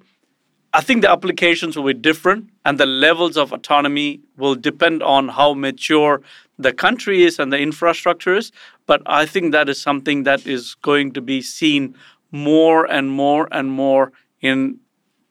[0.73, 5.29] I think the applications will be different, and the levels of autonomy will depend on
[5.29, 6.21] how mature
[6.57, 8.51] the country is and the infrastructure is.
[8.85, 11.95] But I think that is something that is going to be seen
[12.31, 14.11] more and more and more
[14.41, 14.79] in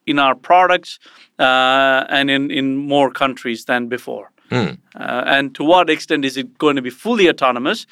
[0.05, 0.99] in our products
[1.39, 4.31] uh, and in, in more countries than before.
[4.95, 7.87] Uh, and to what extent is it going to be fully autonomous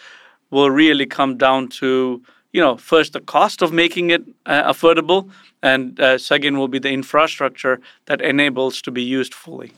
[0.51, 5.27] will really come down to you know first the cost of making it uh, affordable
[5.63, 9.71] and uh, second will be the infrastructure that enables to be used fully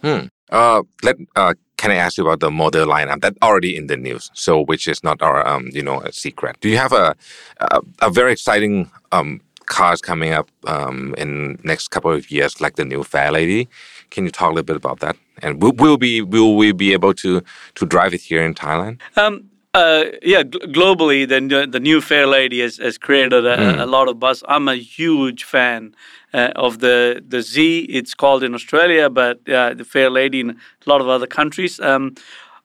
[0.52, 3.98] Uh, let uh, can I ask you about the model lineup that already in the
[3.98, 4.32] news?
[4.34, 6.58] So, which is not our um, you know secret.
[6.62, 7.16] Do you have a
[7.60, 12.76] a, a very exciting um, cars coming up um, in next couple of years, like
[12.76, 13.68] the new Fair Lady?
[14.12, 15.18] Can you talk a little bit about that?
[15.42, 17.42] And will, will be will we be able to
[17.76, 19.00] to drive it here in Thailand?
[19.18, 23.86] Um, uh, yeah, gl- globally, the, the new Fair Lady has, has created a, a
[23.86, 24.44] lot of buzz.
[24.48, 25.94] I'm a huge fan
[26.34, 27.86] uh, of the the Z.
[27.90, 31.80] It's called in Australia, but uh, the Fair Lady in a lot of other countries.
[31.80, 32.16] Um,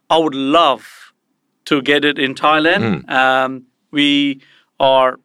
[0.09, 1.13] I would love
[1.67, 2.83] to get it in Thailand.
[3.11, 4.41] Um, we
[4.79, 5.19] are,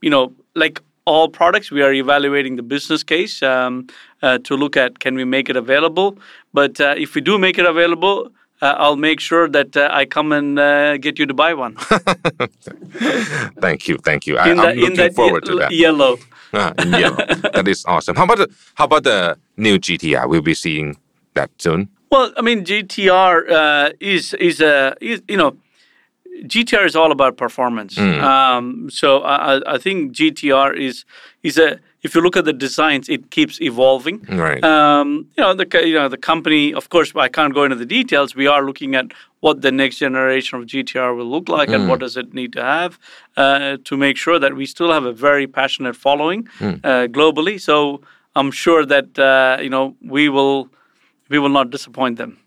[0.00, 3.86] you know, like all products, we are evaluating the business case um,
[4.22, 6.16] uh, to look at can we make it available.
[6.52, 8.30] But uh, if we do make it available,
[8.64, 11.74] uh, I'll make sure that uh, I come and uh, get you to buy one.
[13.60, 14.38] Thank you, thank you.
[14.38, 15.70] I, In I'm the, in looking that forward to that.
[15.72, 16.16] yellow.
[16.52, 17.16] Ah, yellow.
[17.56, 18.16] that is awesome.
[18.16, 20.28] How about the how about the new GTR?
[20.28, 20.96] We'll be seeing
[21.34, 21.88] that soon.
[22.10, 25.56] Well, I mean, GTR uh, is is a is, you know,
[26.46, 27.98] GTR is all about performance.
[27.98, 31.04] Um, so I, I- I think GTR is
[31.42, 34.20] is a if you look at the designs, it keeps evolving.
[34.28, 34.62] Right.
[34.62, 36.74] Um, you know the you know the company.
[36.74, 38.36] Of course, I can't go into the details.
[38.36, 39.06] We are looking at
[39.40, 42.62] what the next generation of GTR will look like and what does it need to
[42.62, 42.98] have
[43.36, 47.60] uh, to make sure that we still have a very passionate following uh, globally.
[47.60, 48.00] So
[48.36, 50.68] I'm sure that uh, you know we will
[51.30, 52.38] we will not disappoint them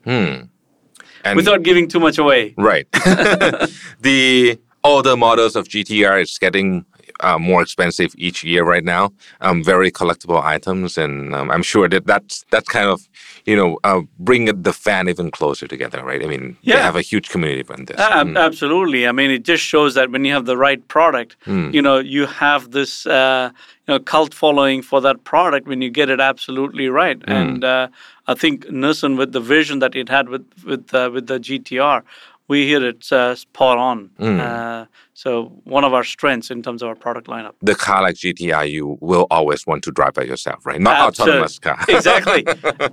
[1.24, 2.54] And without giving too much away.
[2.58, 2.88] Right.
[4.02, 6.86] the older models of GTR is getting
[7.22, 9.12] uh, more expensive each year right now.
[9.42, 13.08] Um, very collectible items, and um, I'm sure that that's that's kind of
[13.46, 16.24] you know uh, bring the fan even closer together, right?
[16.24, 16.82] I mean, they Yeah.
[16.84, 18.00] have a huge community around this.
[18.00, 19.08] Ab- Absolutely.
[19.08, 21.36] I mean, it just shows that when you have the right product,
[21.76, 23.50] you know, you have this uh,
[23.88, 27.20] you know cult following for that product when you get it absolutely right.
[27.28, 27.88] And uh,
[28.28, 32.02] I think Nissan, with the vision that it had with with uh, with the GTR,
[32.50, 34.10] we hear it uh, spot on.
[34.20, 34.86] Uh,
[35.24, 35.30] so
[35.64, 37.54] one of our strengths in terms of our product lineup.
[37.64, 40.80] the car like GTR, you will always want to drive by yourself, right?
[40.80, 41.80] Not Absolute- autonomous car.
[41.90, 42.46] exactly,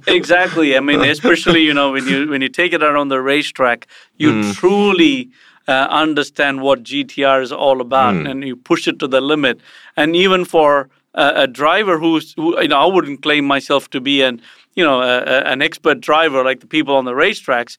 [0.07, 0.75] exactly.
[0.75, 3.87] I mean, especially you know when you when you take it out on the racetrack,
[4.17, 5.31] you truly
[5.69, 9.61] uh, understand what GTR is all about, and you push it to the limit.
[9.95, 14.01] And even for a, a driver who's, who, you know, I wouldn't claim myself to
[14.01, 14.41] be an
[14.75, 17.77] you know a, a- an expert driver like the people on the racetracks.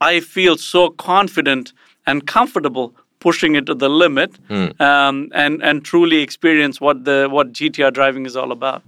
[0.00, 1.72] I feel so confident
[2.06, 4.38] and comfortable pushing it to the limit
[4.80, 8.82] um, and and truly experience what the what GTR driving is all about.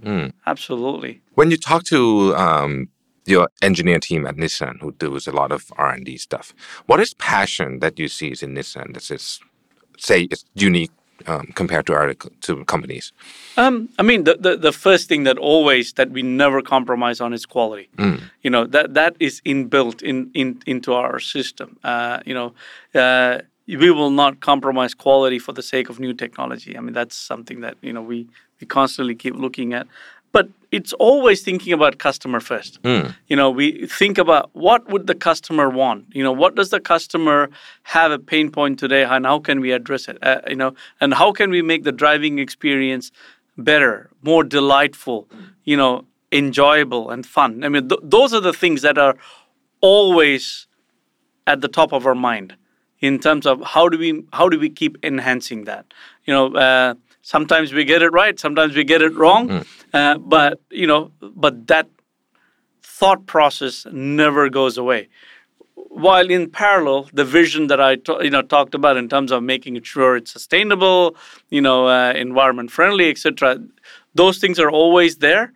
[0.45, 1.21] Absolutely.
[1.35, 2.89] When you talk to um,
[3.25, 6.53] your engineer team at Nissan, who does a lot of R and D stuff,
[6.85, 9.39] what is passion that you see in Nissan that is,
[9.97, 10.91] say, it's unique
[11.27, 13.13] um, compared to other to companies?
[13.57, 17.33] Um, I mean, the, the, the first thing that always that we never compromise on
[17.33, 17.89] is quality.
[18.43, 21.77] You know that that is inbuilt in, in into our system.
[21.83, 22.53] Uh, you know,
[22.95, 23.41] uh,
[23.77, 26.77] we will not compromise quality for the sake of new technology.
[26.77, 28.27] I mean, that's something that you know we
[28.59, 29.87] we constantly keep looking at.
[30.33, 32.79] But it's always thinking about customer first.
[33.27, 36.05] You know, we think about what would the customer want.
[36.13, 37.49] You know, what does the customer
[37.83, 40.17] have a pain point today, and how can we address it?
[40.21, 43.11] Uh, you know, and how can we make the driving experience
[43.57, 45.27] better, more delightful,
[45.65, 47.63] you know, enjoyable and fun.
[47.63, 49.17] I mean, th- those are the things that are
[49.81, 50.67] always
[51.45, 52.55] at the top of our mind
[53.01, 55.85] in terms of how do we how do we keep enhancing that.
[56.25, 60.61] You know, uh, sometimes we get it right, sometimes we get it wrong, uh, but
[60.69, 61.87] you know, but that
[62.83, 65.09] thought process never goes away.
[65.75, 69.81] While in parallel, the vision that I you know talked about in terms of making
[69.81, 71.15] sure it's sustainable,
[71.49, 73.57] you know, uh, environment friendly, etc.
[74.13, 75.51] Those things are always there,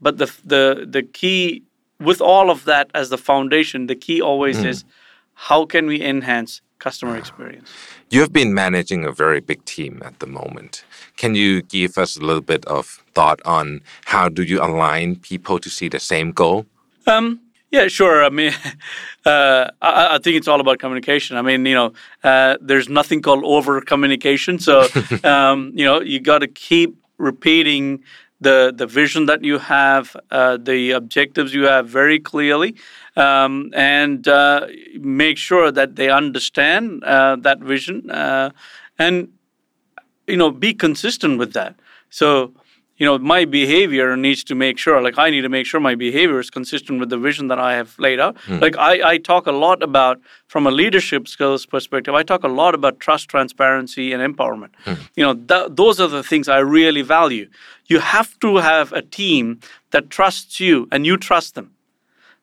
[0.00, 1.64] but the the the key
[1.98, 4.84] with all of that as the foundation, the key always is
[5.34, 7.68] how can we enhance customer experience.
[8.14, 10.72] You have been managing a very big team at the moment.
[11.16, 12.84] Can you give us a little bit of
[13.16, 13.66] thought on
[14.04, 16.58] how do you align people to see the same goal?
[17.08, 17.40] Um,
[17.76, 18.18] yeah, sure.
[18.28, 18.52] I mean,
[19.32, 21.36] uh, I, I think it's all about communication.
[21.36, 24.60] I mean, you know, uh, there's nothing called over communication.
[24.60, 24.74] So,
[25.34, 28.04] um, you know, you got to keep repeating
[28.40, 32.70] the the vision that you have, uh, the objectives you have very clearly,
[33.16, 34.66] um, and uh,
[35.00, 38.50] make sure that they understand uh, that vision, uh,
[38.98, 39.28] and
[40.26, 41.76] you know, be consistent with that.
[42.10, 42.52] So,
[42.96, 45.94] you know, my behavior needs to make sure, like, I need to make sure my
[45.94, 48.36] behavior is consistent with the vision that I have laid out.
[48.48, 52.48] Like, I, I talk a lot about, from a leadership skills perspective, I talk a
[52.48, 54.70] lot about trust, transparency, and empowerment.
[55.14, 57.48] You know, th- those are the things I really value.
[57.86, 61.72] You have to have a team that trusts you and you trust them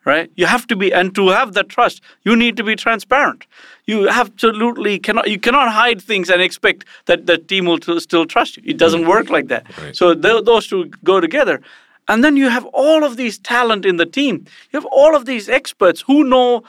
[0.06, 0.32] right?
[0.36, 3.46] You have to be and to have that trust you need to be transparent.
[3.86, 8.26] You absolutely cannot you cannot hide things and expect that the team will t- still
[8.26, 8.64] trust you.
[8.66, 9.08] It doesn't mm.
[9.08, 9.66] work like that.
[9.94, 11.62] So th- those two go together.
[12.08, 14.46] And then you have all of these talent in the team.
[14.72, 16.64] You have all of these experts who know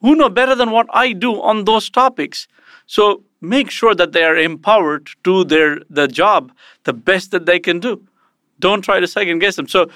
[0.00, 2.46] who know better than what i do on those topics.
[2.86, 6.52] So make sure that they are empowered to do their the job
[6.84, 8.02] the best that they can do.
[8.60, 9.68] Don't try to second guess them.
[9.68, 9.90] So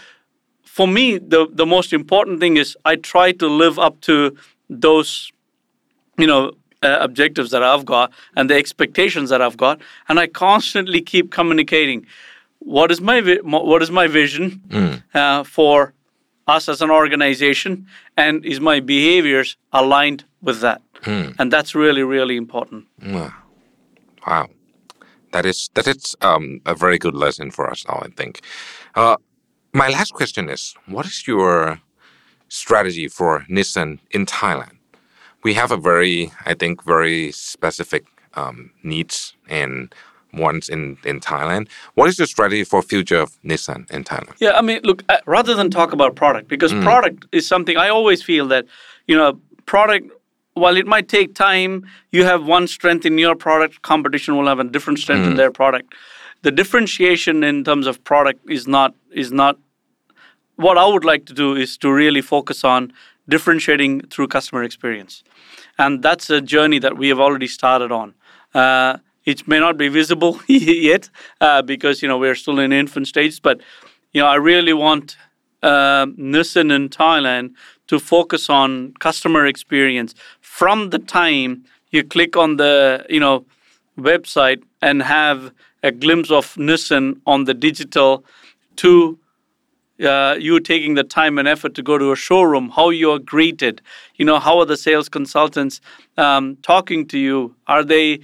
[0.65, 4.37] for me, the the most important thing is I try to live up to
[4.71, 5.33] those,
[6.19, 10.27] you know, uh, objectives that I've got and the expectations that I've got, and I
[10.27, 12.07] constantly keep communicating.
[12.59, 14.61] What is my vi- what is my vision
[15.15, 15.93] uh, for
[16.47, 20.81] us as an organization, and is my behaviors aligned with that?
[21.39, 22.87] And that's really really important.
[24.27, 24.49] Wow,
[25.33, 28.03] that is that is um, a very good lesson for us all.
[28.05, 28.41] I think.
[28.95, 29.17] Uh,
[29.73, 31.81] my last question is: What is your
[32.49, 34.77] strategy for Nissan in Thailand?
[35.43, 38.05] We have a very, I think, very specific
[38.35, 39.95] um, needs and
[40.33, 41.69] wants in in Thailand.
[41.95, 44.35] What is the strategy for future of Nissan in Thailand?
[44.39, 47.89] Yeah, I mean, look, uh, rather than talk about product, because product is something I
[47.89, 48.67] always feel that,
[49.07, 50.11] you know, product,
[50.55, 54.59] while it might take time, you have one strength in your product, competition will have
[54.59, 55.95] a different strength in their product.
[56.43, 59.59] The differentiation in terms of product is not is not
[60.57, 62.93] what I would like to do is to really focus on
[63.29, 65.23] differentiating through customer experience.
[65.79, 68.15] And that's a journey that we have already started on.
[68.55, 71.09] Uh, it may not be visible yet
[71.41, 73.61] uh, because, you know, we're still in infant stages, but,
[74.13, 75.17] you know, I really want
[75.63, 77.55] uh, Nissan in Thailand
[77.87, 83.45] to focus on customer experience from the time you click on the, you know,
[83.99, 88.25] website and have a glimpse of Nissan on the digital
[88.77, 89.19] to
[90.03, 93.19] uh, you taking the time and effort to go to a showroom, how you are
[93.19, 93.81] greeted,
[94.17, 95.81] you know, how are the sales consultants
[96.17, 97.55] um, talking to you?
[97.67, 98.21] Are they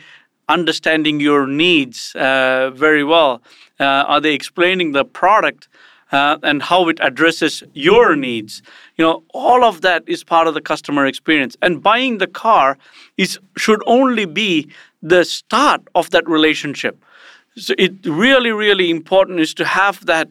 [0.49, 3.43] understanding your needs uh, very well?
[3.79, 5.69] Uh, are they explaining the product
[6.11, 8.63] uh, and how it addresses your needs?
[8.97, 11.57] You know, all of that is part of the customer experience.
[11.63, 12.79] And buying the car
[13.17, 14.69] is should only be
[15.03, 17.05] the start of that relationship.
[17.57, 20.29] So it really, really important is to have that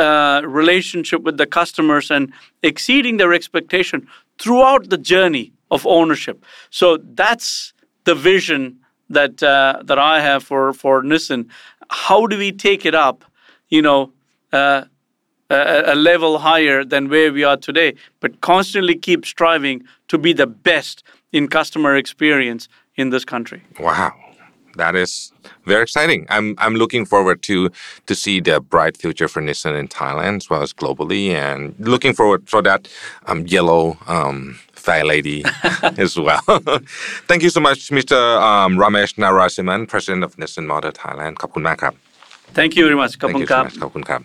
[0.00, 2.32] uh, relationship with the customers and
[2.62, 4.06] exceeding their expectation
[4.38, 6.44] throughout the journey of ownership.
[6.70, 7.72] So that's
[8.04, 11.48] the vision that uh, that I have for for Nissan.
[12.06, 13.24] How do we take it up?
[13.68, 14.12] You know.
[14.52, 14.84] Uh,
[15.50, 20.32] a, a level higher than where we are today, but constantly keep striving to be
[20.32, 21.02] the best
[21.32, 23.62] in customer experience in this country.
[23.78, 24.14] Wow,
[24.76, 25.32] that is
[25.66, 26.26] very exciting.
[26.28, 27.70] I'm I'm looking forward to
[28.06, 32.14] to see the bright future for Nissan in Thailand as well as globally, and looking
[32.14, 32.88] forward for that
[33.26, 35.44] um, yellow um, Fairlady
[35.98, 36.42] as well.
[37.28, 38.40] Thank you so much, Mr.
[38.40, 41.34] Um, Ramesh Narasimhan, President of Nissan Motor Thailand.
[41.42, 41.94] ขอบคุณมากครับ
[42.58, 44.20] Thank you very much ขอบคุณครับขอบคุณครับ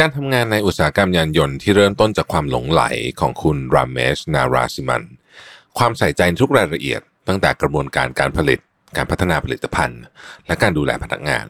[0.00, 2.82] การทำงานในอุตสาหกรรมยานยนต์ที่เริ่มต้นจากความหลงไหล
[3.20, 5.02] ของคุณรามเมชนาราซิมัน
[5.78, 8.58] ความใส่ใจทุกรายละเอียดตั้งแต่กระบวนการการผลิต
[8.96, 10.02] การพัฒนาผลิตภัณฑ์
[10.46, 11.46] และการดูแลพนักงาน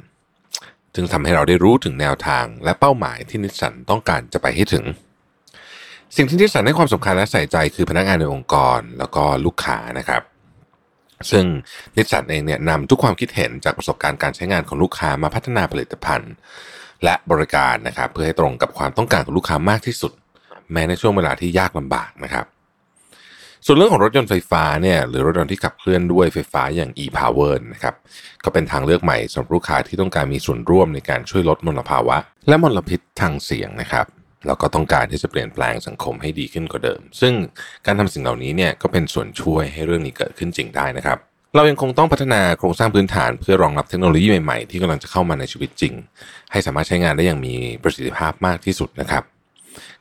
[0.94, 4.84] จึงทำให้เราได้รู้ถึงแนวทางและเป้าหมายที่นิสสันต้องการจะไปให้ถึง
[6.16, 10.22] สิ่งที่นิสสันให้ความสำคัญและใส่ใจคือพนักงานในองค์กรแล้วก็ลูกค้านะครับ
[11.30, 11.44] ซึ่ง
[11.97, 16.32] นิสสันเองเนี่ยนำทุกความคิดเห็นจากประสบการณ์การใช้งานของลูกค้ามาพัฒนาผลิตภัณฑ์
[17.05, 20.12] และบริการนะครับ เพื่อให้ตรงกับความต้องการของลูกค้ามากที่สุด
[20.72, 22.47] แม้ในช่วงเวลาที่ยากลำบากนะครับ
[23.69, 27.95] ส่วนเรื่องของรถยนต์ไฟฟ้าเนี่ยหรือรถยนต์ที่ขับเคลื่อนด้วยไฟฟ้าอย่าง e-power นะครับ
[28.45, 32.17] ก็เป็นทางเลือกใหม่สำหรับลูกค้าที่ต้องการมีส่วนร่วมในการช่วยลดมลภาวะ
[32.49, 34.07] และมลพิษทางเสียงนะครับ
[34.47, 37.35] แล้วก็ต้องการที่จะเปลี่ยนแปลงสังคมให้ดีขึ้นกว่าเดิม ซึ่ง
[37.87, 41.19] การทำสิ่งเหล่านี้เนี่ยก็เป็นส่วนช่วยให้เรื่องนี้เกิดขึ้นจริงได้นะครับ
[41.55, 45.95] เรายังคงต้องพัฒนาโครงสร้างพื้นฐานเพื่อรองรับเทคโนโลยีใหม่ๆ ที่กำลังจะเข้ามาในชีวิตจริง
[46.53, 49.25] ให้สามารถใช้งานได้อย่างมีประสิทธิภาพมากที่สุดนะครับ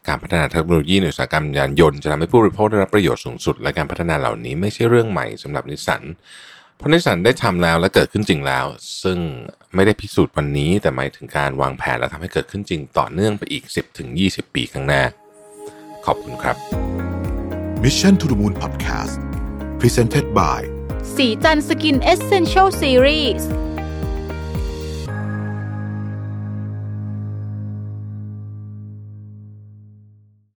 [0.07, 6.01] การพัฒนาเทคโนโลยีในอุตสาหกรรมยานยนต์จะทำให้ผู้บริโภคได้รับประโยชน์สูงสุด และการพัฒนาเหล่านี้ไม่ใช่เรื่องใหม่สำหรับนิสสัน
[6.78, 8.65] เพราะนิสสันได้ทำแล้วและเกิดขึ้นจริงแล้ว
[9.03, 9.17] ซึ่ง
[9.76, 13.63] ไม่ได้พิสูจน์วันนี้ แต่หมายถึงการวางแผนและทำให้เกิดขึ้นจริงต่อเนื่องไปอีก
[14.09, 15.03] 10-20 ปีข้างหน้า
[16.05, 16.57] ขอบคุณครับ
[17.84, 19.15] Mission to the Moon Podcast
[19.82, 20.59] Presented by
[21.15, 23.49] สีจันสกินเอเซนเชลซีรีส์